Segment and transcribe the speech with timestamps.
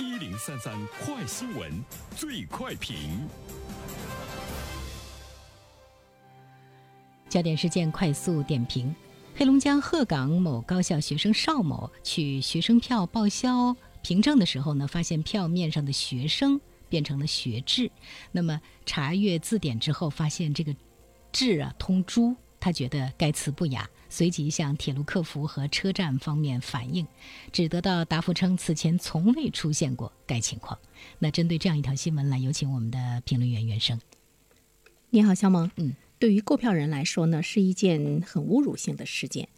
[0.00, 1.72] 一零三三快新闻，
[2.14, 3.28] 最快评。
[7.28, 8.94] 焦点事件快速点评：
[9.34, 17.90] 黑龙江鹤岗某高校学生邵某取学生票报销凭证的时候呢，发现票面上的“学生”变成了“学制”。
[18.30, 20.72] 那么查阅字典之后，发现这个
[21.32, 23.88] “制”啊通“猪”，他觉得该词不雅。
[24.10, 27.06] 随即向铁路客服和车站方面反映，
[27.52, 30.78] 只得到答复称此前从未出现过该情况。
[31.18, 34.00] 那针对这样一条新闻，来有请我们的评论员袁生。
[35.10, 35.70] 你好，肖萌。
[35.76, 39.50] 嗯，对于购票人来说呢，是一件很侮辱性的事件。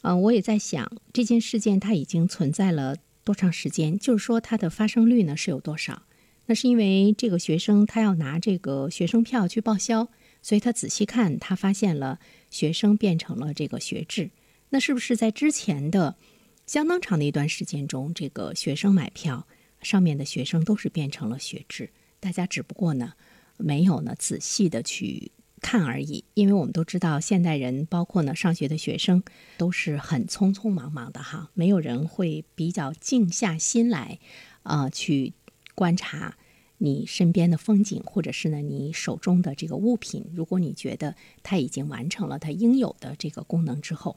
[0.00, 3.98] 嗯，我也在想，这件事件它已经存在了多长时间？
[3.98, 6.04] 就是说，它的发生率呢是有多少？
[6.46, 10.08] 那是因为这个学生他要拿这个学生票去报销。
[10.48, 14.30] 所以他仔细看，他发现了学生变成了这个学制。
[14.70, 16.16] 那是不是在之前的
[16.64, 19.46] 相当长的一段时间中，这个学生买票
[19.82, 21.90] 上面的学生都是变成了学制？
[22.18, 23.12] 大家只不过呢
[23.58, 26.24] 没有呢仔细的去看而已。
[26.32, 29.22] 因为我们都知道，现代人包括呢上学的学生
[29.58, 34.18] 都是很匆匆忙忙的哈，没有人会比较静下心来
[34.62, 35.34] 啊去
[35.74, 36.38] 观察。
[36.78, 44.16] 你身边的风景，或者是呢你手中的这个物品，如果你觉得它已经完成了它应有的这个功能之后，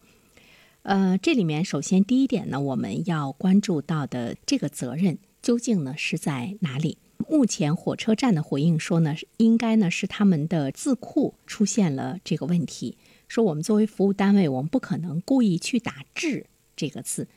[0.84, 6.98] 呃，这里面首先第一点呢，我们要关注到的这个责任究竟呢是在哪里？
[7.30, 17.28] 目前火车站的回应说呢，应该呢是他们的字库出现了这个问题，说我们作为服务单位，我们不可能故意去打“制”这个字。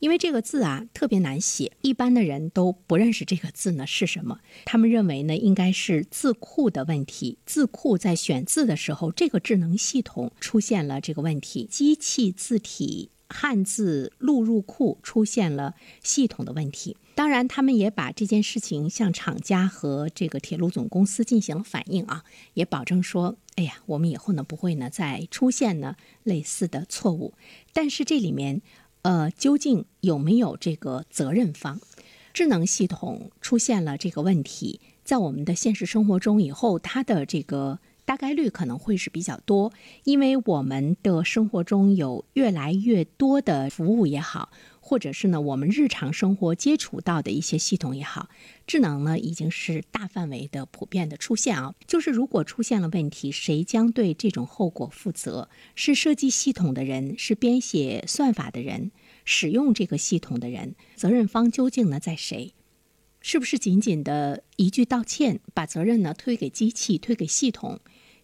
[0.00, 4.40] 因为这个字啊特别难写，一般的人都不认识这个字呢是什么。
[4.64, 16.96] 他们认为呢应该是字库的问题，字库在选字的时候，这个智能系统出现了这个问题，机器字体汉字录入库出现了系统的问题。
[17.14, 27.34] 当然，他们也把这件事情向厂家和这个铁路总公司进行了反映啊，也保证说，哎呀，我们以后呢不会呢再出现呢类似的错误。
[27.74, 28.62] 但是这里面。
[29.02, 31.80] 呃，究竟有没有这个责任方？
[32.32, 39.72] 智能系统出现了这个问题，在我们的现实生活中，以后它的这个大概率可能会是比较多，
[40.02, 44.50] 因为我们的生活中有越来越多的服务也好。
[44.80, 48.28] 或者是呢，我们日常生活接触到的一些系统也好，
[48.66, 51.76] 智能呢已经是大范围的普遍的出现啊。
[51.86, 55.48] 就是如果出现了问题，谁将对这种后果负责？
[55.76, 58.90] 是设计系统的人，是编写算法的人，
[59.24, 62.54] 使用这个系统的人，责任方究竟呢在谁？
[63.22, 67.78] 是不是仅仅的一句道歉，把责任呢推给机器、推给系统，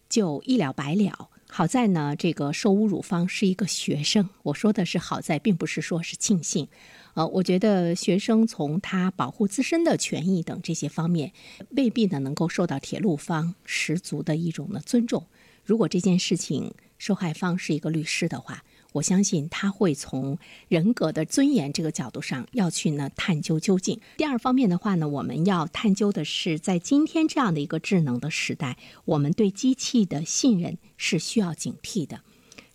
[0.09, 1.29] 就一了百了？
[1.49, 4.29] 好在呢，这个受侮辱方是一个学生。
[4.43, 6.67] 我说的是好在，并不是说是庆幸。
[7.13, 11.31] 呃，我觉得学生从他保护自身的权益等这些方面，
[11.69, 15.25] 未必呢能够受到铁路方十足的一种的尊重。
[15.63, 18.63] 如果这件事情受害方是一个律师的话。
[18.93, 20.37] 我相信他会从
[20.67, 23.99] 人格的尊严这个角度上要去呢探究究竟。
[24.17, 32.21] 第二方面的话呢，我们要探究的是，在今天这样的一个智能的时代，我们对机器的信任是需要警惕的。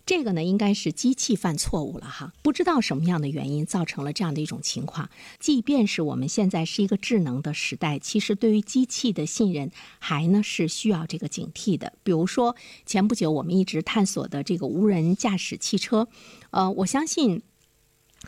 [0.05, 5.09] 这个呢，应该是机器犯错误了哈，不知道什么样的原因造成了这样的一种情况。
[5.39, 11.93] 即便是我们现在是一个智能的时代，其实对于机器的信任还呢是需要这个警惕的。
[12.03, 12.55] 比如说
[12.85, 16.09] 前不久我们一直探索的这个无人驾驶汽车，
[16.51, 17.41] 呃，我相信。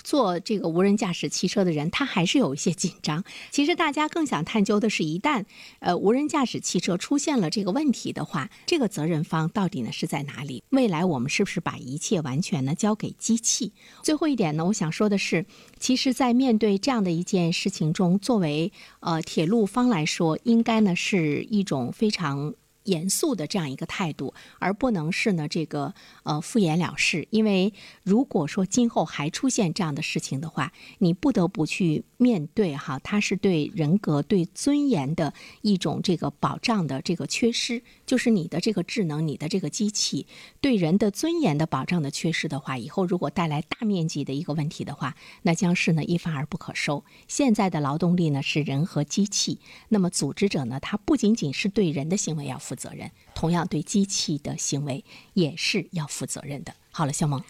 [0.04, 3.24] 做这个无人驾驶汽车的人，他还是有一些紧张。
[3.52, 5.46] 其实大家更想探究的是，一旦
[5.80, 10.64] 呃无人驾驶汽车出现了这个问题的话，这个责任方到底呢是在哪里？
[10.70, 13.74] 未来我们是不是把一切完全呢交给机器？
[14.04, 15.46] 最后一点呢，我想说的是，
[15.80, 22.54] 其实，在面对这样的一件事情中，作为呃铁路方来说，应该呢是一种非常。
[22.86, 27.28] 严肃的这样一个态度，而不能是呢这个呃敷衍了事。
[27.30, 27.74] 因为
[28.04, 37.84] 如果说今后还出现这样的事情的话，你不得不去面对哈，它是对人格、对尊严的一种这个保障的这个缺失。
[38.06, 40.28] 就是你的这个智能、你的这个机器
[40.62, 47.04] 对人的尊严的保障的缺失的话，以后如果带来大面积的一个问题的话，那将是呢一发而不可收。
[47.28, 49.60] 现在的劳动力呢是人和机器，
[49.90, 56.76] 那么组织者呢，他不仅仅是对人的行为要负责任同样对机器的行为也是要负责任的。
[56.92, 57.44] 好了，肖萌，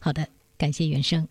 [0.00, 1.28] 好的，感谢袁生。